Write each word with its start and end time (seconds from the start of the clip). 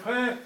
frères, 0.00 0.36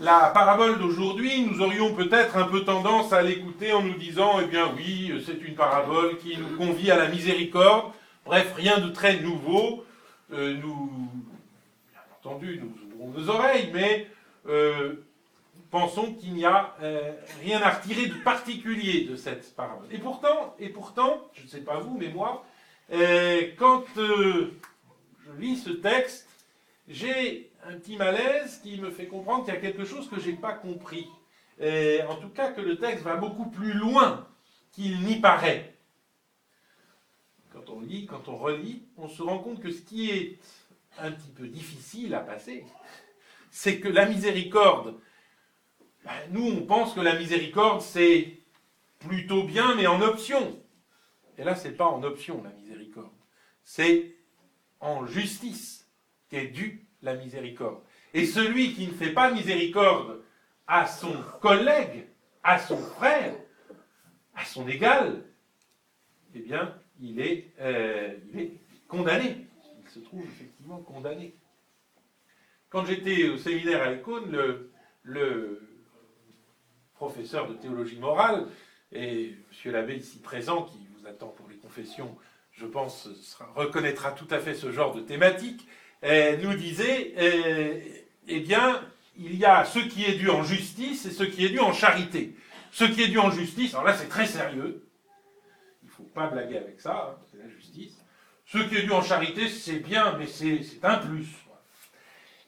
la 0.00 0.30
parabole 0.34 0.78
d'aujourd'hui, 0.78 1.42
nous 1.42 1.62
aurions 1.62 1.94
peut-être 1.94 2.36
un 2.36 2.44
peu 2.44 2.64
tendance 2.64 3.12
à 3.12 3.22
l'écouter 3.22 3.72
en 3.72 3.82
nous 3.82 3.94
disant, 3.94 4.40
eh 4.42 4.46
bien 4.46 4.72
oui, 4.76 5.22
c'est 5.24 5.40
une 5.40 5.54
parabole 5.54 6.18
qui 6.18 6.36
nous 6.36 6.56
convie 6.56 6.90
à 6.90 6.96
la 6.96 7.08
miséricorde. 7.08 7.92
Bref, 8.24 8.52
rien 8.56 8.78
de 8.78 8.90
très 8.90 9.20
nouveau. 9.20 9.84
Euh, 10.32 10.56
nous, 10.60 10.90
bien 11.92 12.00
entendu, 12.18 12.60
nous 12.60 12.96
ouvrons 12.96 13.18
nos 13.18 13.28
oreilles, 13.30 13.70
mais 13.72 14.08
euh, 14.48 14.94
pensons 15.70 16.12
qu'il 16.14 16.34
n'y 16.34 16.44
a 16.44 16.74
euh, 16.82 17.12
rien 17.42 17.62
à 17.62 17.70
retirer 17.70 18.06
de 18.06 18.14
particulier 18.14 19.04
de 19.04 19.14
cette 19.14 19.54
parabole. 19.54 19.86
Et 19.92 19.98
pourtant, 19.98 20.56
et 20.58 20.70
pourtant, 20.70 21.22
je 21.34 21.44
ne 21.44 21.48
sais 21.48 21.60
pas 21.60 21.78
vous, 21.78 21.96
mais 21.98 22.08
moi, 22.08 22.44
quand 23.58 23.84
je 23.96 24.50
lis 25.38 25.56
ce 25.56 25.70
texte, 25.70 26.28
j'ai 26.88 27.50
un 27.66 27.78
petit 27.78 27.96
malaise 27.96 28.60
qui 28.62 28.80
me 28.80 28.90
fait 28.90 29.06
comprendre 29.06 29.44
qu'il 29.44 29.54
y 29.54 29.56
a 29.56 29.60
quelque 29.60 29.84
chose 29.84 30.08
que 30.08 30.20
je 30.20 30.30
n'ai 30.30 30.36
pas 30.36 30.52
compris. 30.52 31.08
Et 31.60 32.02
en 32.08 32.16
tout 32.16 32.28
cas, 32.28 32.52
que 32.52 32.60
le 32.60 32.78
texte 32.78 33.04
va 33.04 33.16
beaucoup 33.16 33.46
plus 33.46 33.72
loin 33.72 34.28
qu'il 34.72 35.00
n'y 35.00 35.20
paraît. 35.20 35.76
Quand 37.52 37.70
on 37.70 37.80
lit, 37.80 38.06
quand 38.06 38.28
on 38.28 38.36
relit, 38.36 38.82
on 38.96 39.08
se 39.08 39.22
rend 39.22 39.38
compte 39.38 39.60
que 39.60 39.70
ce 39.70 39.80
qui 39.80 40.10
est 40.10 40.38
un 40.98 41.12
petit 41.12 41.30
peu 41.30 41.46
difficile 41.46 42.14
à 42.14 42.20
passer, 42.20 42.64
c'est 43.50 43.78
que 43.78 43.88
la 43.88 44.06
miséricorde, 44.06 44.98
ben, 46.04 46.12
nous 46.30 46.44
on 46.44 46.66
pense 46.66 46.92
que 46.92 47.00
la 47.00 47.16
miséricorde 47.16 47.80
c'est 47.80 48.40
plutôt 48.98 49.44
bien, 49.44 49.74
mais 49.76 49.86
en 49.86 50.00
option. 50.00 50.60
Et 51.38 51.44
là, 51.44 51.54
c'est 51.54 51.76
pas 51.76 51.86
en 51.86 52.02
option 52.02 52.42
la 52.42 52.50
miséricorde, 52.50 53.12
c'est 53.62 54.16
en 54.80 55.06
justice 55.06 55.88
qu'est 56.28 56.48
due 56.48 56.83
la 57.04 57.14
miséricorde. 57.14 57.80
Et 58.12 58.26
celui 58.26 58.74
qui 58.74 58.88
ne 58.88 58.92
fait 58.92 59.12
pas 59.12 59.30
miséricorde 59.30 60.22
à 60.66 60.86
son 60.86 61.12
collègue, 61.40 62.06
à 62.42 62.58
son 62.58 62.78
frère, 62.78 63.34
à 64.34 64.44
son 64.44 64.66
égal, 64.66 65.22
eh 66.34 66.40
bien, 66.40 66.74
il 67.00 67.20
est, 67.20 67.52
euh, 67.60 68.14
il 68.32 68.40
est 68.40 68.52
condamné. 68.88 69.46
Il 69.84 69.90
se 69.90 70.00
trouve 70.00 70.24
effectivement 70.24 70.78
condamné. 70.78 71.34
Quand 72.70 72.84
j'étais 72.84 73.28
au 73.28 73.36
séminaire 73.36 73.82
à 73.82 73.92
Ecône, 73.92 74.32
le, 74.32 74.72
le, 75.04 75.60
professeur 76.94 77.48
de 77.48 77.54
théologie 77.54 77.98
morale, 77.98 78.46
et 78.90 79.34
M. 79.64 79.72
l'abbé 79.72 79.96
ici 79.96 80.20
présent, 80.20 80.62
qui 80.62 80.88
vous 80.96 81.06
attend 81.06 81.28
pour 81.28 81.48
les 81.48 81.56
confessions, 81.56 82.16
je 82.52 82.66
pense, 82.66 83.08
reconnaîtra 83.54 84.12
tout 84.12 84.28
à 84.30 84.38
fait 84.38 84.54
ce 84.54 84.70
genre 84.70 84.94
de 84.94 85.00
thématique, 85.00 85.66
euh, 86.04 86.36
nous 86.42 86.54
disait, 86.54 87.14
euh, 87.18 87.78
eh 88.28 88.40
bien, 88.40 88.82
il 89.16 89.36
y 89.36 89.44
a 89.44 89.64
ce 89.64 89.78
qui 89.78 90.04
est 90.04 90.14
dû 90.14 90.28
en 90.30 90.42
justice 90.42 91.06
et 91.06 91.10
ce 91.10 91.24
qui 91.24 91.44
est 91.44 91.50
dû 91.50 91.60
en 91.60 91.72
charité. 91.72 92.34
Ce 92.72 92.84
qui 92.84 93.02
est 93.02 93.08
dû 93.08 93.18
en 93.18 93.30
justice, 93.30 93.72
alors 93.74 93.86
là 93.86 93.94
c'est 93.94 94.08
très 94.08 94.26
sérieux, 94.26 94.84
il 95.82 95.86
ne 95.86 95.92
faut 95.92 96.02
pas 96.02 96.26
blaguer 96.26 96.58
avec 96.58 96.80
ça, 96.80 97.10
hein, 97.10 97.24
c'est 97.30 97.38
la 97.38 97.48
justice. 97.48 97.92
Ce 98.46 98.58
qui 98.58 98.76
est 98.76 98.82
dû 98.82 98.92
en 98.92 99.02
charité, 99.02 99.48
c'est 99.48 99.78
bien, 99.78 100.16
mais 100.18 100.26
c'est 100.26 100.60
un 100.82 100.96
plus. 100.96 101.26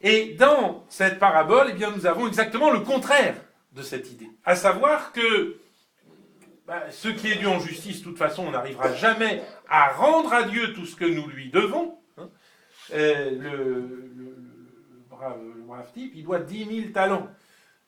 Et 0.03 0.35
dans 0.35 0.85
cette 0.89 1.19
parabole, 1.19 1.69
eh 1.71 1.73
bien, 1.73 1.91
nous 1.91 2.07
avons 2.07 2.29
exactement 2.29 2.71
le 2.71 2.81
contraire 2.81 3.37
de 3.73 3.83
cette 3.83 4.11
idée. 4.11 4.31
À 4.45 4.57
savoir 4.57 5.13
que 5.13 5.59
bah, 6.67 6.91
ce 6.91 7.09
qui 7.09 7.31
est 7.31 7.37
dû 7.37 7.47
en 7.47 7.61
justice, 7.61 8.01
de 8.01 8.05
toute 8.05 8.19
façon, 8.19 8.45
on 8.47 8.51
n'arrivera 8.51 8.93
jamais 8.95 9.43
à 9.69 9.93
rendre 9.93 10.33
à 10.33 10.43
Dieu 10.43 10.75
tout 10.75 10.85
ce 10.85 10.97
que 10.97 11.05
nous 11.05 11.27
lui 11.29 11.51
devons. 11.51 11.99
Euh, 12.93 13.31
le, 13.31 14.37
brave, 15.11 15.93
type, 15.93 16.13
il 16.15 16.25
doit 16.25 16.41
10 16.41 16.83
000 16.83 16.93
talents. 16.93 17.29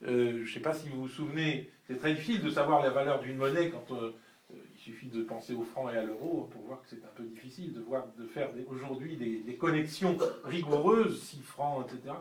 Euh, 0.07 0.43
je 0.45 0.49
ne 0.49 0.55
sais 0.55 0.61
pas 0.61 0.75
si 0.75 0.89
vous 0.89 1.03
vous 1.03 1.09
souvenez, 1.09 1.71
c'est 1.87 1.99
très 1.99 2.15
difficile 2.15 2.43
de 2.43 2.51
savoir 2.51 2.83
la 2.83 2.91
valeur 2.91 3.21
d'une 3.21 3.37
monnaie 3.37 3.71
quand 3.71 3.95
euh, 3.95 4.13
il 4.51 4.79
suffit 4.81 5.09
de 5.09 5.23
penser 5.23 5.55
au 5.55 5.63
franc 5.63 5.91
et 5.91 5.97
à 5.97 6.05
l'euro 6.05 6.49
pour 6.53 6.63
voir 6.63 6.81
que 6.83 6.89
c'est 6.89 7.05
un 7.05 7.15
peu 7.15 7.25
difficile 7.25 7.75
de, 7.75 8.27
faire 8.27 8.51
aujourd'hui 8.69 9.17
des, 9.17 9.55
connexions 9.55 10.17
rigoureuses, 10.45 11.21
6 11.23 11.43
francs, 11.43 11.87
etc. 11.87 12.15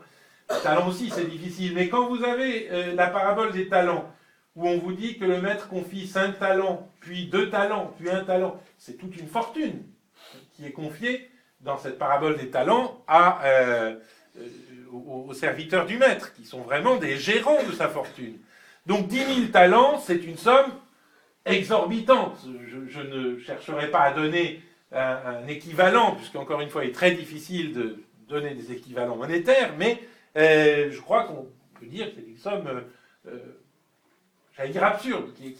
Les 0.50 0.60
talents 0.62 0.88
aussi, 0.88 1.10
c'est 1.10 1.26
difficile. 1.26 1.74
Mais 1.74 1.88
quand 1.88 2.08
vous 2.08 2.24
avez 2.24 2.94
la 2.94 3.06
parabole 3.06 3.52
des 3.52 3.68
talents, 3.68 4.12
où 4.56 4.66
on 4.66 4.78
vous 4.78 4.92
dit 4.92 5.18
que 5.18 5.24
le 5.24 5.40
maître 5.40 5.68
confie 5.68 6.06
5 6.06 6.38
talents, 6.38 6.90
puis 7.00 7.26
2 7.26 7.48
talents, 7.50 7.94
puis 7.98 8.10
1 8.10 8.24
talent, 8.24 8.60
c'est 8.76 8.98
toute 8.98 9.16
une 9.16 9.28
fortune 9.28 9.84
qui 10.52 10.66
est 10.66 10.72
confiée 10.72 11.27
dans 11.60 11.76
cette 11.76 11.98
parabole 11.98 12.36
des 12.36 12.50
talents 12.50 13.04
euh, 13.10 13.96
euh, 14.36 14.46
aux, 14.92 15.34
serviteurs 15.34 15.86
du 15.86 15.98
maître, 15.98 16.32
qui 16.34 16.44
sont 16.44 16.62
vraiment 16.62 16.96
des 16.96 17.16
gérants 17.16 17.62
de 17.64 17.72
sa 17.72 17.88
fortune. 17.88 18.38
Donc 18.86 19.08
10 19.08 19.16
000 19.16 19.48
talents, 19.52 19.98
c'est 19.98 20.24
une 20.24 20.36
somme 20.36 20.72
exorbitante. 21.44 22.38
Je, 22.66 23.00
ne 23.00 23.38
chercherai 23.38 23.90
pas 23.90 24.00
à 24.00 24.12
donner 24.12 24.62
un, 24.92 25.46
équivalent, 25.46 26.14
puisqu'encore 26.14 26.60
une 26.60 26.70
fois, 26.70 26.84
il 26.84 26.90
est 26.90 26.94
très 26.94 27.10
difficile 27.10 27.74
de 27.74 28.02
donner 28.28 28.54
des 28.54 28.72
équivalents 28.72 29.16
monétaires, 29.16 29.74
mais 29.78 30.02
euh, 30.36 30.90
je 30.90 31.00
crois 31.00 31.24
qu'on 31.24 31.48
peut 31.78 31.86
dire 31.86 32.06
que 32.06 32.16
c'est 32.16 32.26
une 32.26 32.38
somme, 32.38 32.84
j'allais 34.56 34.70
dire 34.70 34.84
absurde, 34.84 35.34
qui, 35.34 35.54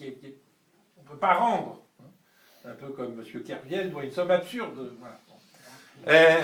on 0.96 1.02
ne 1.02 1.08
peut 1.08 1.18
pas 1.18 1.34
rendre. 1.34 1.82
Un 2.64 2.74
peu 2.74 2.88
comme 2.88 3.20
M. 3.20 3.42
Kerviel 3.42 3.90
doit 3.90 4.04
une 4.04 4.10
somme 4.10 4.30
absurde. 4.30 4.94
Voilà. 4.98 5.18
Euh, 6.08 6.40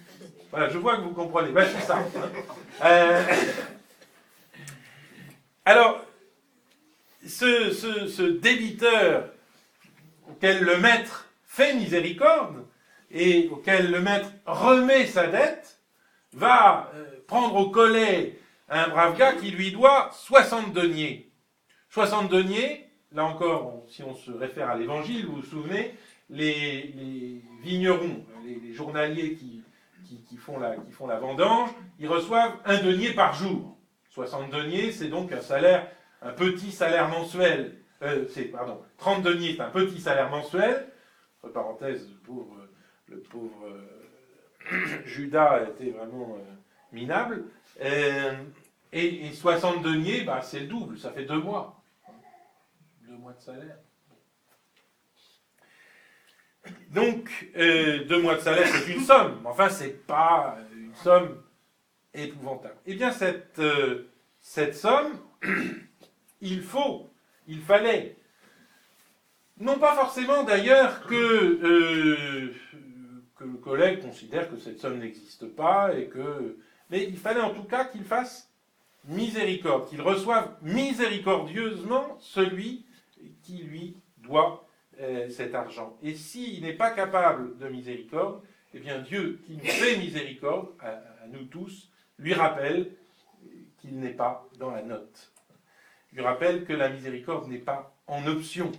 voilà, 0.50 0.68
je 0.68 0.78
vois 0.78 0.96
que 0.96 1.02
vous 1.02 1.12
comprenez. 1.12 1.50
Ben, 1.50 1.66
c'est 1.72 1.86
ça. 1.86 1.98
Euh, 2.84 3.22
alors, 5.64 6.04
ce, 7.26 8.22
débiteur 8.22 9.30
auquel 10.28 10.62
le 10.62 10.78
maître 10.78 11.28
fait 11.46 11.74
miséricorde 11.74 12.66
et 13.10 13.48
auquel 13.52 13.90
le 13.90 14.00
maître 14.00 14.28
remet 14.46 15.06
sa 15.06 15.28
dette 15.28 15.78
va 16.32 16.90
euh, 16.94 17.04
prendre 17.28 17.54
au 17.54 17.70
collet 17.70 18.38
un 18.68 18.88
brave 18.88 19.16
gars 19.16 19.34
qui 19.34 19.50
lui 19.50 19.70
doit 19.70 20.10
60 20.12 20.72
deniers. 20.72 21.30
60 21.90 22.28
deniers, 22.28 22.83
là 23.14 23.24
encore, 23.24 23.84
si 23.88 24.02
on 24.02 24.14
se 24.14 24.32
réfère 24.32 24.68
à 24.68 24.76
l'évangile, 24.76 25.26
vous 25.26 25.36
vous 25.36 25.42
souvenez, 25.42 25.94
les, 26.28 27.40
vignerons, 27.62 28.24
les, 28.44 28.72
journaliers 28.72 29.34
qui, 29.34 29.62
font 30.36 30.58
la, 30.58 31.18
vendange, 31.18 31.70
ils 31.98 32.08
reçoivent 32.08 32.56
un 32.64 32.82
denier 32.82 33.12
par 33.14 33.32
jour. 33.32 33.76
60 34.10 34.50
deniers, 34.50 34.92
c'est 34.92 35.08
donc 35.08 35.32
un 35.32 35.40
salaire, 35.40 35.88
un 36.22 36.32
petit 36.32 36.70
salaire 36.70 37.08
mensuel. 37.08 37.78
Euh, 38.02 38.26
c'est, 38.28 38.44
pardon, 38.44 38.80
30 38.98 39.22
deniers, 39.22 39.54
c'est 39.56 39.62
un 39.62 39.70
petit 39.70 40.00
salaire 40.00 40.30
mensuel. 40.30 40.88
Entre 41.42 41.52
parenthèses, 41.52 42.08
le 43.08 43.20
pauvre, 43.20 43.66
euh, 43.66 44.86
Judas 45.04 45.62
était 45.62 45.90
vraiment 45.90 46.36
euh, 46.38 46.54
minable. 46.92 47.44
Et, 48.92 49.32
60 49.32 49.82
deniers, 49.82 50.22
bah, 50.22 50.40
c'est 50.42 50.60
le 50.60 50.66
double, 50.66 50.98
ça 50.98 51.10
fait 51.10 51.24
deux 51.24 51.40
mois. 51.40 51.83
Mois 53.24 53.32
de 53.32 53.40
salaire. 53.40 53.78
Donc, 56.90 57.50
euh, 57.56 58.04
deux 58.04 58.20
mois 58.20 58.34
de 58.34 58.40
salaire, 58.40 58.68
c'est 58.68 58.92
une 58.92 59.00
somme. 59.00 59.40
Enfin, 59.46 59.70
c'est 59.70 60.06
pas 60.06 60.58
une 60.76 60.94
somme 60.94 61.42
épouvantable. 62.12 62.76
Eh 62.84 62.94
bien, 62.94 63.12
cette, 63.12 63.58
euh, 63.60 64.10
cette 64.42 64.76
somme, 64.76 65.18
il 66.42 66.60
faut, 66.60 67.08
il 67.48 67.62
fallait, 67.62 68.18
non 69.58 69.78
pas 69.78 69.94
forcément 69.94 70.44
d'ailleurs 70.44 71.06
que, 71.06 71.14
euh, 71.14 72.54
que 73.36 73.44
le 73.44 73.56
collègue 73.56 74.02
considère 74.02 74.50
que 74.50 74.58
cette 74.58 74.80
somme 74.80 74.98
n'existe 74.98 75.46
pas, 75.46 75.94
et 75.96 76.08
que, 76.08 76.58
mais 76.90 77.04
il 77.04 77.16
fallait 77.16 77.40
en 77.40 77.54
tout 77.54 77.64
cas 77.64 77.86
qu'il 77.86 78.04
fasse 78.04 78.50
miséricorde, 79.06 79.88
qu'il 79.88 80.02
reçoive 80.02 80.58
miséricordieusement 80.60 82.18
celui 82.20 82.84
qui 83.44 83.58
lui 83.58 83.96
doit 84.16 84.66
euh, 85.00 85.28
cet 85.28 85.54
argent. 85.54 85.96
Et 86.02 86.14
s'il 86.14 86.62
n'est 86.62 86.72
pas 86.72 86.90
capable 86.90 87.58
de 87.58 87.68
miséricorde, 87.68 88.42
eh 88.72 88.80
bien 88.80 89.00
Dieu, 89.00 89.40
qui 89.46 89.56
nous 89.56 89.64
fait 89.64 89.96
miséricorde, 89.98 90.70
à, 90.80 91.00
nous 91.28 91.44
tous, 91.44 91.90
lui 92.18 92.34
rappelle 92.34 92.90
qu'il 93.78 93.98
n'est 94.00 94.14
pas 94.14 94.48
dans 94.58 94.70
la 94.70 94.82
note. 94.82 95.32
Lui 96.12 96.22
rappelle 96.22 96.64
que 96.64 96.72
la 96.72 96.88
miséricorde 96.88 97.48
n'est 97.48 97.58
pas 97.58 97.96
en 98.06 98.26
option, 98.26 98.70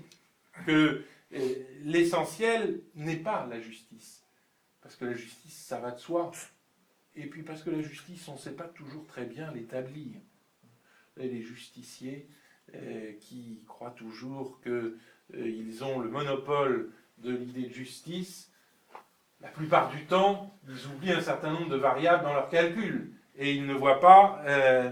que 0.66 1.04
euh, 1.34 1.54
l'essentiel 1.84 2.82
n'est 2.96 3.18
pas 3.18 3.46
la 3.48 3.60
justice. 3.60 4.24
Parce 4.82 4.96
que 4.96 5.06
la 5.06 5.14
justice, 5.14 5.56
ça 5.56 5.80
va 5.80 5.92
de 5.92 6.00
soi. 6.00 6.32
Et 7.16 7.28
puis 7.28 7.44
parce 7.44 7.64
que 7.64 7.70
la 7.70 7.82
justice, 7.82 8.28
on 8.28 8.34
ne 8.34 8.40
sait 8.40 8.56
pas 8.56 8.68
toujours 8.68 9.06
très 9.08 9.26
bien 9.26 9.52
l'établir. 9.52 10.20
Les 11.18 11.42
justiciers 11.42 12.28
qui 13.20 13.64
croient 13.68 13.96
toujours 13.98 14.60
que 14.62 14.98
euh, 15.34 15.50
ils 15.50 15.84
ont 15.84 16.00
le 16.00 16.10
monopole 16.10 16.92
de 17.18 17.32
l'idée 17.32 17.70
de 17.70 17.74
justice, 17.74 18.52
la 19.42 19.50
plupart 19.50 19.90
du 19.90 20.06
temps, 20.06 20.54
ils 20.68 20.88
oublient 20.88 21.14
un 21.14 21.22
certain 21.22 21.52
nombre 21.52 21.70
de 21.70 21.78
variables 21.78 22.24
dans 22.24 22.34
leurs 22.34 22.50
calculs. 22.50 23.12
et 23.38 23.54
il 23.54 23.66
ne 23.66 23.74
voit 23.74 24.00
pas, 24.00 24.42
euh, 24.46 24.92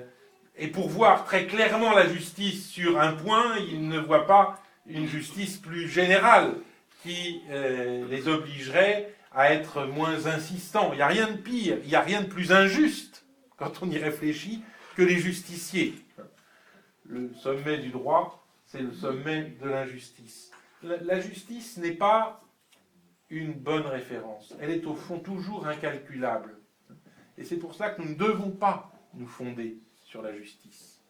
et 0.58 0.68
pour 0.68 0.90
voir 0.90 1.24
très 1.26 1.46
clairement 1.46 1.94
la 1.94 2.08
justice 2.08 2.70
sur 2.70 3.00
un 3.00 3.14
point, 3.14 3.56
il 3.58 3.88
ne 3.88 4.00
voit 4.00 4.28
pas 4.28 4.62
une 4.86 5.08
justice 5.08 5.58
plus 5.58 5.88
générale 5.88 6.56
qui 7.02 7.42
euh, 7.50 8.06
les 8.10 8.28
obligerait 8.28 9.14
à 9.32 9.54
être 9.54 9.86
moins 9.86 10.26
insistants. 10.26 10.90
Il 10.92 10.98
n'y 10.98 11.02
a 11.02 11.08
rien 11.08 11.32
de 11.32 11.38
pire, 11.38 11.78
il 11.84 11.90
n'y 11.90 11.96
a 11.96 12.02
rien 12.02 12.22
de 12.22 12.28
plus 12.28 12.52
injuste, 12.52 13.26
quand 13.58 13.82
on 13.82 13.90
y 13.90 13.98
réfléchit, 13.98 14.62
que 14.96 15.02
les 15.02 15.18
justiciers. 15.18 15.96
Le 17.06 17.34
sommet 17.34 17.78
du 17.78 17.90
droit, 17.90 18.46
c'est 18.66 18.82
le 18.82 18.92
sommet 18.92 19.56
de 19.62 19.70
l'injustice. 19.70 20.52
La, 20.82 21.20
justice 21.20 21.78
n'est 21.78 21.96
pas 21.96 22.44
une 23.30 23.54
bonne 23.54 23.86
référence. 23.86 24.54
Elle 24.60 24.72
est 24.72 24.86
au 24.86 24.96
fond 24.96 25.20
toujours 25.20 25.68
incalculable. 25.68 26.58
Et 27.38 27.46
c'est 27.46 27.58
pour 27.58 27.74
ça 27.74 27.90
que 27.90 28.02
nous 28.02 28.10
ne 28.10 28.16
devons 28.16 28.52
pas 28.52 28.92
nous 29.14 29.28
fonder 29.28 29.78
sur 30.04 30.22
la 30.22 30.36
justice. 30.36 31.02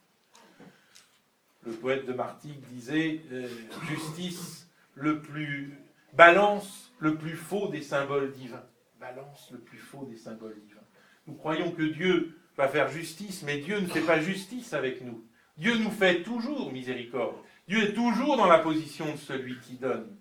Le 1.66 1.74
poète 1.74 2.06
de 2.06 2.14
Martigues 2.14 2.62
disait 2.70 3.22
euh, 3.32 3.48
justice 3.88 4.68
le 4.96 5.22
plus 5.22 5.78
balance 6.14 6.92
le 7.00 7.16
plus 7.16 7.36
faux 7.36 7.68
des 7.68 7.82
symboles 7.82 8.32
divins. 8.32 8.64
Balance 9.00 9.50
le 9.52 9.60
plus 9.60 9.78
faux 9.78 10.06
des 10.06 10.18
symboles 10.18 10.60
divins. 10.68 10.80
Nous 11.28 11.36
croyons 11.36 11.72
que 11.72 11.84
Dieu 11.84 12.38
va 12.58 12.68
faire 12.68 12.90
justice, 12.90 13.44
mais 13.44 13.58
Dieu 13.58 13.80
ne 13.80 13.88
fait 13.88 14.02
pas 14.02 14.20
justice 14.20 14.74
avec 14.74 15.02
nous. 15.02 15.26
Dieu 15.58 15.78
nous 15.78 15.92
fait 15.92 16.24
toujours 16.24 16.72
miséricorde. 16.72 17.36
Dieu 17.68 17.84
est 17.84 17.94
toujours 17.94 18.38
dans 18.38 18.48
la 18.48 18.60
position 18.60 19.12
de 19.12 19.18
celui 19.18 19.58
qui 19.60 19.74
donne. 19.74 20.16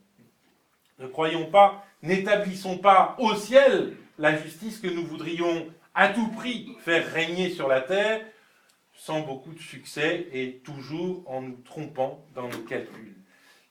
Ne 0.99 1.07
croyons 1.07 1.51
pas, 1.51 1.85
n'établissons 2.03 2.79
pas 2.79 3.17
au 3.19 3.35
ciel 3.35 3.97
la 4.19 4.37
justice 4.37 4.79
que 4.79 4.89
nous 4.89 5.05
voudrions 5.05 5.67
à 5.95 6.09
tout 6.09 6.29
prix 6.29 6.77
faire 6.81 7.11
régner 7.13 7.51
sur 7.51 7.67
la 7.67 7.81
terre, 7.81 8.25
sans 8.95 9.21
beaucoup 9.21 9.53
de 9.53 9.59
succès 9.59 10.29
et 10.33 10.59
toujours 10.59 11.25
en 11.27 11.43
nous 11.43 11.57
trompant 11.65 12.25
dans 12.35 12.49
nos 12.49 12.61
calculs. 12.61 13.17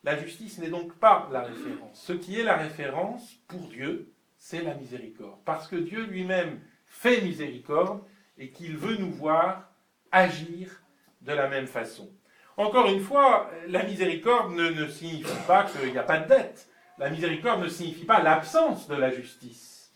La 0.04 0.18
justice 0.18 0.58
n'est 0.58 0.70
donc 0.70 0.94
pas 0.96 1.30
la 1.32 1.42
référence. 1.42 2.02
Ce 2.02 2.14
qui 2.14 2.40
est 2.40 2.44
la 2.44 2.58
référence 2.58 3.36
pour 3.48 3.68
Dieu, 3.68 4.12
c'est 4.38 4.64
la 4.64 4.74
miséricorde. 4.74 5.40
Parce 5.46 5.68
que 5.68 5.76
Dieu 5.76 6.06
lui-même 6.06 6.60
fait 6.88 7.22
miséricorde 7.22 8.02
et 8.38 8.50
qu'il 8.50 8.76
veut 8.76 8.98
nous 8.98 9.12
voir 9.12 9.72
agir 10.12 10.81
de 11.22 11.34
la 11.34 11.48
même 11.48 11.68
façon. 11.68 12.10
Encore 12.58 12.88
une 12.88 13.00
fois, 13.00 13.50
la 13.68 13.84
miséricorde 13.84 14.54
ne, 14.54 14.88
signifie 14.88 15.48
pas 15.48 15.64
qu'il 15.64 15.92
n'y 15.92 15.98
a 15.98 16.04
pas 16.04 16.20
de 16.20 16.28
dette. 16.28 16.68
La 16.98 17.10
miséricorde 17.10 17.62
ne 17.62 17.70
signifie 17.70 18.06
pas 18.06 18.22
l'absence 18.22 18.88
de 18.88 18.96
la 18.96 19.10
justice. 19.10 19.94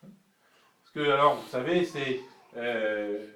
Parce 0.00 0.90
que, 0.94 1.10
alors, 1.10 1.36
vous 1.36 1.48
savez, 1.48 1.84
c'est... 1.84 2.20
Euh, 2.56 3.26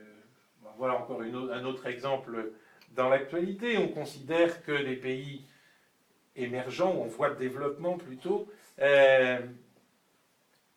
voilà 0.79 0.95
encore 0.95 1.21
un 1.21 1.65
autre 1.65 1.87
exemple 1.87 2.53
dans 2.91 3.09
l'actualité. 3.09 3.79
On 3.79 3.89
considère 3.89 4.65
que 4.65 4.73
les 4.73 4.97
pays 4.97 5.45
émergents, 6.35 6.95
ou 6.95 7.03
en 7.03 7.07
voie 7.07 7.31
de 7.31 7.37
développement 7.37 7.99
plutôt, 7.99 8.49
euh, 8.81 9.39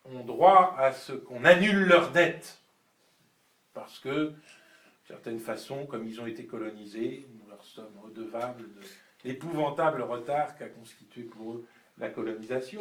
ont 0.04 0.24
droit 0.24 0.76
à 0.78 0.92
ce 0.92 1.14
qu'on 1.14 1.46
annule 1.46 1.88
leurs 1.88 2.12
dettes. 2.12 2.60
Parce 3.74 4.00
que, 4.00 4.34
de 5.06 5.14
certaines 5.14 5.40
façons, 5.40 5.86
comme 5.86 6.08
ils 6.08 6.20
ont 6.20 6.26
été 6.26 6.46
colonisés, 6.46 7.28
nous 7.40 7.48
leur 7.48 7.64
sommes 7.64 7.98
redevables 8.04 8.64
de 8.64 8.82
l'épouvantable 9.24 10.02
retard 10.02 10.58
qu'a 10.58 10.68
constitué 10.68 11.24
pour 11.24 11.54
eux 11.54 11.66
la 11.98 12.10
colonisation. 12.10 12.80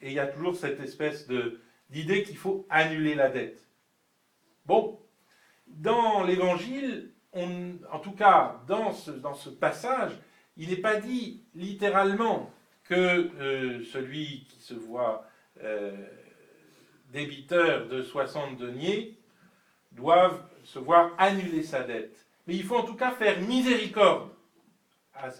Et 0.00 0.08
il 0.08 0.12
y 0.12 0.20
a 0.20 0.26
toujours 0.26 0.56
cette 0.56 0.80
espèce 0.80 1.28
d'idée 1.90 2.22
qu'il 2.22 2.36
faut 2.36 2.66
annuler 2.70 3.14
la 3.14 3.28
dette. 3.28 3.66
Bon, 4.66 5.00
dans 5.66 6.22
l'Évangile, 6.22 7.10
en 7.32 7.98
tout 7.98 8.12
cas 8.12 8.60
dans 8.68 8.92
ce, 8.92 9.10
dans 9.10 9.34
ce 9.34 9.50
passage, 9.50 10.12
il 10.56 10.70
n'est 10.70 10.76
pas 10.76 10.96
dit 10.96 11.42
littéralement 11.54 12.52
que 12.84 12.94
euh, 12.94 13.82
celui 13.84 14.44
qui 14.48 14.60
se 14.60 14.74
voit 14.74 15.26
euh, 15.62 15.92
débiteur 17.10 17.88
de 17.88 18.02
60 18.02 18.58
deniers 18.58 19.18
doive 19.92 20.40
se 20.64 20.78
voir 20.78 21.14
annuler 21.18 21.62
sa 21.62 21.82
dette. 21.82 22.26
Mais 22.46 22.56
il 22.56 22.64
faut 22.64 22.76
en 22.76 22.84
tout 22.84 22.96
cas 22.96 23.12
faire 23.12 23.40
miséricorde 23.40 24.30
à, 25.14 25.30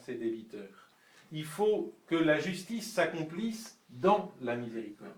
ses 0.00 0.14
débiteurs. 0.14 0.90
Il 1.32 1.44
faut 1.44 1.94
que 2.06 2.16
la 2.16 2.40
justice 2.40 2.92
s'accomplisse 2.92 3.78
dans 3.90 4.32
la 4.40 4.56
miséricorde. 4.56 5.12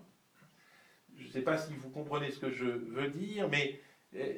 Je 1.17 1.27
ne 1.27 1.31
sais 1.31 1.41
pas 1.41 1.57
si 1.57 1.73
vous 1.73 1.89
comprenez 1.89 2.31
ce 2.31 2.39
que 2.39 2.51
je 2.51 2.65
veux 2.65 3.07
dire, 3.07 3.47
mais 3.49 3.79
euh, 4.15 4.33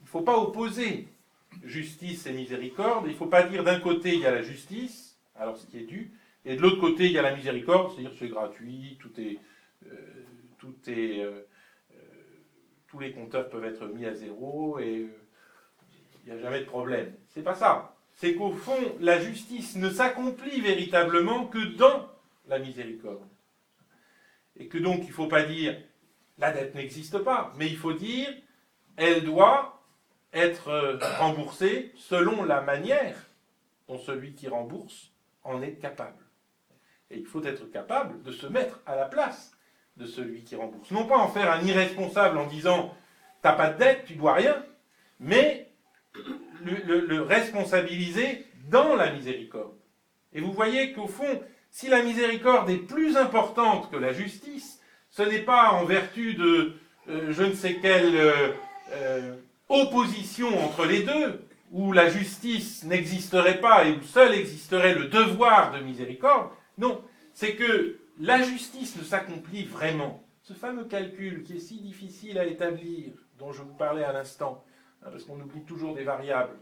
il 0.00 0.04
ne 0.04 0.08
faut 0.08 0.22
pas 0.22 0.38
opposer 0.38 1.08
justice 1.64 2.26
et 2.26 2.32
miséricorde. 2.32 3.06
Il 3.06 3.12
ne 3.12 3.16
faut 3.16 3.26
pas 3.26 3.42
dire 3.42 3.64
d'un 3.64 3.80
côté 3.80 4.14
il 4.14 4.20
y 4.20 4.26
a 4.26 4.30
la 4.30 4.42
justice, 4.42 5.18
alors 5.34 5.56
ce 5.56 5.66
qui 5.66 5.78
est 5.78 5.86
dû, 5.86 6.12
et 6.44 6.56
de 6.56 6.62
l'autre 6.62 6.80
côté 6.80 7.06
il 7.06 7.12
y 7.12 7.18
a 7.18 7.22
la 7.22 7.34
miséricorde, 7.34 7.92
c'est-à-dire 7.92 8.12
c'est 8.18 8.28
gratuit, 8.28 8.96
tout 9.00 9.20
est, 9.20 9.38
euh, 9.86 10.24
tout 10.58 10.76
est, 10.86 11.20
euh, 11.20 11.42
tous 12.88 12.98
les 12.98 13.12
compteurs 13.12 13.48
peuvent 13.48 13.64
être 13.64 13.86
mis 13.86 14.06
à 14.06 14.14
zéro 14.14 14.78
et 14.78 15.08
il 16.24 16.32
n'y 16.32 16.38
a 16.38 16.42
jamais 16.42 16.60
de 16.60 16.66
problème. 16.66 17.14
C'est 17.28 17.42
pas 17.42 17.54
ça. 17.54 17.94
C'est 18.14 18.34
qu'au 18.34 18.52
fond 18.52 18.96
la 19.00 19.20
justice 19.20 19.76
ne 19.76 19.90
s'accomplit 19.90 20.60
véritablement 20.60 21.46
que 21.46 21.76
dans 21.76 22.08
la 22.48 22.58
miséricorde. 22.58 23.28
Et 24.56 24.66
que 24.66 24.78
donc 24.78 25.00
il 25.02 25.08
ne 25.08 25.12
faut 25.12 25.28
pas 25.28 25.44
dire 25.44 25.80
la 26.38 26.52
dette 26.52 26.74
n'existe 26.74 27.18
pas, 27.18 27.52
mais 27.56 27.66
il 27.66 27.76
faut 27.76 27.92
dire 27.92 28.28
elle 28.96 29.24
doit 29.24 29.82
être 30.32 30.68
euh, 30.68 30.98
remboursé 31.18 31.92
selon 31.96 32.44
la 32.44 32.60
manière 32.60 33.16
dont 33.86 33.98
celui 33.98 34.34
qui 34.34 34.48
rembourse 34.48 35.12
en 35.44 35.62
est 35.62 35.74
capable. 35.74 36.24
Et 37.10 37.18
il 37.18 37.26
faut 37.26 37.42
être 37.44 37.70
capable 37.70 38.22
de 38.22 38.32
se 38.32 38.46
mettre 38.46 38.80
à 38.86 38.96
la 38.96 39.06
place 39.06 39.57
de 39.98 40.06
celui 40.06 40.44
qui 40.44 40.56
rembourse. 40.56 40.90
Non 40.90 41.06
pas 41.06 41.18
en 41.18 41.28
faire 41.28 41.50
un 41.50 41.62
irresponsable 41.62 42.38
en 42.38 42.46
disant 42.46 42.94
t'as 43.42 43.52
pas 43.52 43.70
de 43.70 43.78
dette, 43.78 44.04
tu 44.06 44.14
dois 44.14 44.34
rien, 44.34 44.64
mais 45.20 45.70
le, 46.64 47.22
responsabiliser 47.22 48.46
dans 48.68 48.94
la 48.94 49.10
miséricorde. 49.10 49.74
Et 50.32 50.40
vous 50.40 50.52
voyez 50.52 50.92
qu'au 50.92 51.06
fond, 51.06 51.42
si 51.70 51.88
la 51.88 52.02
miséricorde 52.02 52.70
est 52.70 52.76
plus 52.76 53.16
importante 53.16 53.90
que 53.90 53.96
la 53.96 54.12
justice, 54.12 54.80
ce 55.10 55.22
n'est 55.22 55.40
pas 55.40 55.70
en 55.72 55.84
vertu 55.84 56.34
de 56.34 56.74
euh, 57.08 57.32
je 57.32 57.42
ne 57.42 57.54
sais 57.54 57.76
quelle 57.76 58.14
euh, 58.14 59.36
opposition 59.68 60.48
entre 60.64 60.84
les 60.84 61.02
deux, 61.02 61.42
où 61.70 61.92
la 61.92 62.08
justice 62.08 62.84
n'existerait 62.84 63.60
pas 63.60 63.84
et 63.86 63.92
où 63.92 64.02
seul 64.02 64.34
existerait 64.34 64.94
le 64.94 65.06
devoir 65.06 65.72
de 65.72 65.80
miséricorde. 65.80 66.50
Non, 66.78 67.02
c'est 67.34 67.54
que 67.54 67.98
la 68.20 68.42
justice 68.42 68.96
ne 68.96 69.02
s'accomplit 69.02 69.64
vraiment. 69.64 70.22
Ce 70.42 70.52
fameux 70.52 70.84
calcul 70.84 71.44
qui 71.44 71.56
est 71.56 71.60
si 71.60 71.80
difficile 71.80 72.38
à 72.38 72.46
établir, 72.46 73.12
dont 73.38 73.52
je 73.52 73.62
vous 73.62 73.74
parlais 73.74 74.04
à 74.04 74.12
l'instant, 74.12 74.64
hein, 75.02 75.08
parce 75.10 75.24
qu'on 75.24 75.40
oublie 75.40 75.62
toujours 75.62 75.94
des 75.94 76.04
variables, 76.04 76.56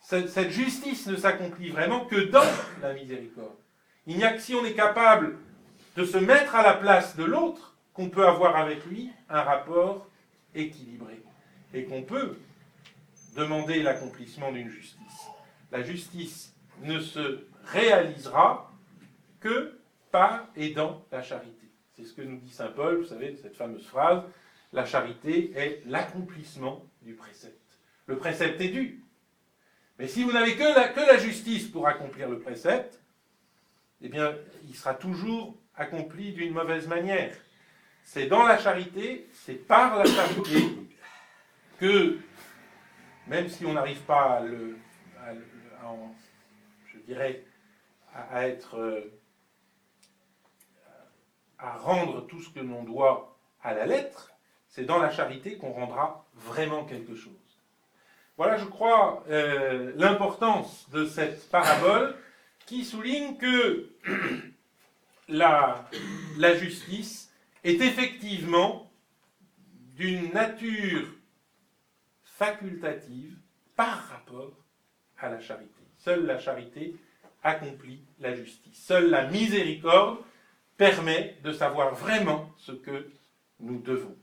cette 0.00 0.50
justice 0.50 1.06
ne 1.06 1.16
s'accomplit 1.16 1.70
vraiment 1.70 2.06
que 2.06 2.16
dans 2.16 2.42
la 2.80 2.94
miséricorde. 2.94 3.56
Il 4.06 4.16
n'y 4.16 4.24
a 4.24 4.32
que 4.32 4.40
si 4.40 4.54
on 4.54 4.64
est 4.64 4.74
capable 4.74 5.36
de 5.96 6.04
se 6.04 6.16
mettre 6.18 6.54
à 6.54 6.62
la 6.62 6.74
place 6.74 7.16
de 7.16 7.24
l'autre 7.24 7.76
qu'on 7.92 8.08
peut 8.08 8.26
avoir 8.26 8.56
avec 8.56 8.84
lui 8.86 9.10
un 9.28 9.42
rapport 9.42 10.06
équilibré 10.54 11.22
et 11.74 11.84
qu'on 11.84 12.02
peut 12.02 12.36
demander 13.36 13.82
l'accomplissement 13.82 14.50
d'une 14.52 14.70
justice. 14.70 15.26
La 15.70 15.82
justice 15.82 16.54
ne 16.82 16.98
se 16.98 17.46
réalisera 17.66 18.72
que 19.38 19.79
par 20.10 20.48
et 20.56 20.70
dans 20.70 21.04
la 21.10 21.22
charité. 21.22 21.68
C'est 21.96 22.04
ce 22.04 22.12
que 22.14 22.22
nous 22.22 22.38
dit 22.38 22.50
Saint 22.50 22.68
Paul, 22.68 22.98
vous 22.98 23.04
savez, 23.04 23.36
cette 23.36 23.56
fameuse 23.56 23.86
phrase, 23.86 24.22
la 24.72 24.84
charité 24.84 25.52
est 25.56 25.82
l'accomplissement 25.86 26.84
du 27.02 27.14
précepte. 27.14 27.78
Le 28.06 28.16
précepte 28.16 28.60
est 28.60 28.68
dû. 28.68 29.04
Mais 29.98 30.08
si 30.08 30.24
vous 30.24 30.32
n'avez 30.32 30.56
que 30.56 30.62
la, 30.62 31.18
justice 31.18 31.68
pour 31.68 31.86
accomplir 31.86 32.28
le 32.28 32.38
précepte, 32.38 33.00
eh 34.00 34.08
bien, 34.08 34.34
il 34.66 34.74
sera 34.74 34.94
toujours 34.94 35.56
accompli 35.76 36.32
d'une 36.32 36.54
mauvaise 36.54 36.88
manière. 36.88 37.36
C'est 38.02 38.26
dans 38.26 38.44
la 38.46 38.56
charité, 38.56 39.28
c'est 39.32 39.66
par 39.66 39.98
la 39.98 40.06
charité 40.06 40.68
que, 41.78 42.18
même 43.26 43.48
si 43.48 43.66
on 43.66 43.74
n'arrive 43.74 44.00
pas 44.00 44.38
à 44.38 44.40
le, 44.40 44.78
je 46.86 46.98
dirais, 47.00 47.44
à, 48.14 48.48
être, 48.48 48.78
euh, 48.78 49.19
à 51.60 51.76
rendre 51.76 52.26
tout 52.26 52.40
ce 52.40 52.50
que 52.50 52.60
l'on 52.60 52.82
doit 52.84 53.36
à 53.62 53.74
la 53.74 53.86
lettre, 53.86 54.32
c'est 54.68 54.84
dans 54.84 54.98
la 54.98 55.10
charité 55.10 55.56
qu'on 55.56 55.72
rendra 55.72 56.24
vraiment 56.34 56.84
quelque 56.84 57.14
chose. 57.14 57.34
Voilà, 58.36 58.56
je 58.56 58.64
crois, 58.64 59.22
euh, 59.28 59.92
l'importance 59.96 60.88
de 60.90 61.04
cette 61.04 61.50
parabole 61.50 62.16
qui 62.66 62.84
souligne 62.84 63.36
que 63.36 63.90
la, 65.28 65.84
la 66.38 66.56
justice 66.56 67.32
est 67.64 67.80
effectivement 67.80 68.90
d'une 69.96 70.32
nature 70.32 71.06
facultative 72.24 73.36
par 73.76 74.08
rapport 74.08 74.52
à 75.18 75.28
la 75.28 75.40
charité. 75.40 75.82
Seule 75.98 76.24
la 76.24 76.38
charité 76.38 76.96
accomplit 77.42 78.02
la 78.18 78.34
justice. 78.34 78.82
Seule 78.82 79.10
la 79.10 79.26
miséricorde 79.26 80.18
permet 80.80 81.36
de 81.44 81.52
savoir 81.52 81.94
vraiment 81.94 82.50
ce 82.56 82.72
que 82.72 83.10
nous 83.58 83.82
devons. 83.82 84.16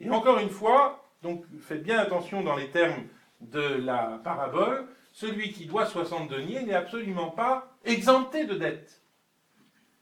Et 0.00 0.10
encore 0.10 0.40
une 0.40 0.50
fois, 0.50 1.08
donc 1.22 1.44
faites 1.60 1.84
bien 1.84 2.00
attention 2.00 2.42
dans 2.42 2.56
les 2.56 2.68
termes 2.70 3.06
de 3.40 3.60
la 3.60 4.20
parabole, 4.24 4.88
celui 5.12 5.52
qui 5.52 5.66
doit 5.66 5.86
60 5.86 6.28
deniers 6.28 6.64
n'est 6.64 6.74
absolument 6.74 7.30
pas 7.30 7.78
exempté 7.84 8.44
de 8.44 8.56
dette. 8.56 9.04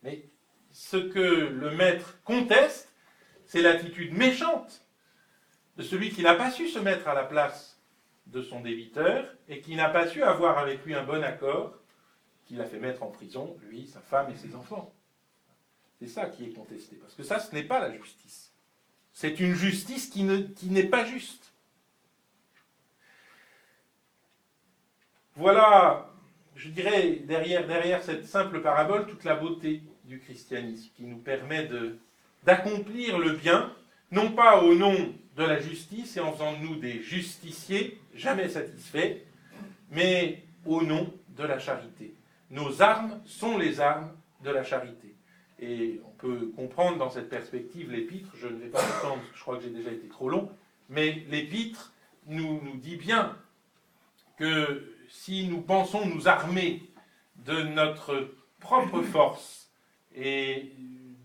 Mais 0.03 0.31
ce 0.71 0.97
que 0.97 1.19
le 1.21 1.73
maître 1.73 2.19
conteste, 2.25 2.91
c'est 3.45 3.61
l'attitude 3.61 4.17
méchante 4.17 4.87
de 5.77 5.83
celui 5.83 6.09
qui 6.09 6.23
n'a 6.23 6.35
pas 6.35 6.51
su 6.51 6.69
se 6.69 6.79
mettre 6.79 7.07
à 7.07 7.13
la 7.13 7.25
place 7.25 7.79
de 8.29 8.41
son 8.41 8.61
débiteur 8.61 9.27
et 9.47 9.61
qui 9.61 9.77
n'a 9.77 9.91
pas 9.91 10.07
su 10.07 10.23
avoir 10.23 10.57
avec 10.57 10.87
lui 10.87 10.95
un 10.95 11.05
bon 11.05 11.23
accord, 11.23 11.75
qui 12.47 12.55
l'a 12.55 12.65
fait 12.65 12.81
mettre 12.81 13.03
en 13.03 13.09
prison, 13.09 13.59
lui, 13.69 13.87
sa 13.87 14.01
femme 14.01 14.31
et 14.31 14.37
ses 14.37 14.55
enfants. 14.55 14.95
C'est 16.03 16.09
ça 16.09 16.27
qui 16.27 16.47
est 16.47 16.53
contesté, 16.53 16.97
parce 16.97 17.15
que 17.15 17.23
ça, 17.23 17.39
ce 17.39 17.55
n'est 17.55 17.63
pas 17.63 17.79
la 17.79 17.97
justice. 17.97 18.51
C'est 19.13 19.39
une 19.39 19.55
justice 19.55 20.09
qui 20.09 20.25
n'est 20.25 20.83
pas 20.83 21.05
juste. 21.05 21.53
Voilà, 25.37 26.11
je 26.57 26.71
dirais, 26.71 27.21
derrière, 27.25 27.69
derrière 27.69 28.03
cette 28.03 28.27
simple 28.27 28.63
parabole, 28.63 29.07
toute 29.07 29.23
la 29.23 29.37
beauté 29.37 29.81
du 30.03 30.19
christianisme, 30.19 30.91
qui 30.97 31.05
nous 31.05 31.19
permet 31.19 31.69
d'accomplir 32.43 33.21
le 33.21 33.35
bien, 33.35 33.73
non 34.11 34.33
pas 34.33 34.61
au 34.61 34.75
nom 34.75 35.15
de 35.37 35.45
la 35.45 35.61
justice 35.61 36.17
et 36.17 36.21
en 36.21 36.33
faisant 36.33 36.59
nous 36.59 36.75
des 36.75 37.01
justiciers, 37.01 38.01
jamais 38.13 38.49
satisfaits, 38.49 39.19
mais 39.93 40.43
au 40.67 40.83
nom 40.83 41.15
de 41.37 41.45
la 41.45 41.61
charité. 41.61 42.13
Nos 42.51 42.83
armes 42.83 43.21
sont 43.25 43.57
les 43.57 43.79
armes 43.79 44.11
de 44.43 44.51
la 44.51 44.65
charité. 44.65 45.12
Et 45.63 46.01
on 46.05 46.11
peut 46.11 46.53
comprendre 46.57 46.99
dans 46.99 47.09
cette 47.09 47.31
perspective 47.31 47.91
l'épître, 47.91 48.31
je 48.37 48.49
ne 48.49 48.57
vais 48.57 48.69
pas 48.69 48.83
attendre, 48.83 49.23
je 49.35 49.41
crois 49.41 49.57
que 49.57 49.63
j'ai 49.63 49.71
déjà 49.71 49.93
été 49.93 50.09
trop 50.09 50.29
long, 50.29 50.51
mais 50.91 51.25
l'épître 51.31 51.93
nous, 52.27 52.61
nous 52.63 52.77
dit 52.77 52.97
bien 52.97 53.37
que 54.37 54.93
si 55.09 55.47
nous 55.47 55.61
pensons 55.61 56.05
nous 56.05 56.29
armer 56.29 56.83
de 57.47 57.63
notre 57.63 58.35
propre 58.59 59.03
force 59.03 59.71
et 60.17 60.73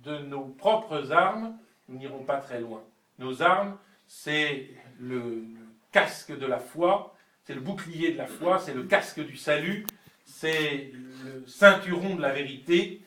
de 0.04 0.20
nos 0.20 0.46
propres 0.46 1.12
armes, 1.12 1.58
nous 1.90 1.98
n'irons 1.98 2.24
pas 2.24 2.38
très 2.38 2.62
loin. 2.62 2.84
Nos 3.18 3.42
armes, 3.42 3.76
c'est 4.08 4.70
le, 5.00 5.44
casque 5.92 6.38
de 6.38 6.46
la 6.46 6.60
foi, 6.60 7.16
c'est 7.44 7.56
le 7.56 7.62
bouclier 7.62 8.12
de 8.12 8.18
la 8.18 8.28
foi, 8.28 8.60
c'est 8.60 8.74
le 8.74 8.84
casque 8.84 9.20
du 9.20 9.36
salut, 9.36 9.86
c'est 10.26 10.92
le 10.94 11.44
ceinturon 11.48 12.16
de 12.16 12.22
la 12.22 12.34
vérité, 12.34 13.02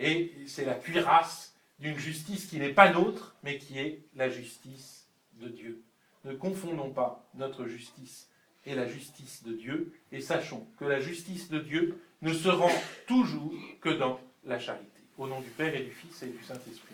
et 0.00 0.32
c'est 0.46 0.64
la 0.64 0.74
cuirasse 0.74 1.54
d'une 1.78 1.98
justice 1.98 2.46
qui 2.46 2.58
n'est 2.58 2.72
pas 2.72 2.92
nôtre, 2.92 3.36
mais 3.44 3.58
qui 3.58 3.78
est 3.78 4.00
la 4.16 4.28
justice 4.28 5.06
de 5.40 5.48
Dieu. 5.48 5.82
Ne 6.24 6.34
confondons 6.34 6.90
pas 6.90 7.24
notre 7.34 7.66
justice 7.66 8.28
et 8.66 8.74
la 8.74 8.86
justice 8.86 9.42
de 9.44 9.54
Dieu, 9.54 9.92
et 10.12 10.20
sachons 10.20 10.66
que 10.78 10.84
la 10.84 11.00
justice 11.00 11.48
de 11.48 11.60
Dieu 11.60 11.98
ne 12.22 12.32
se 12.32 12.48
rend 12.48 12.72
toujours 13.06 13.54
que 13.80 13.90
dans 13.90 14.20
la 14.44 14.58
charité. 14.58 14.86
Au 15.16 15.26
nom 15.26 15.40
du 15.40 15.50
Père 15.50 15.74
et 15.74 15.84
du 15.84 15.90
Fils 15.90 16.22
et 16.22 16.28
du 16.28 16.42
Saint-Esprit. 16.42 16.88